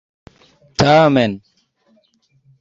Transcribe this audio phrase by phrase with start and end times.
[0.77, 1.33] tamen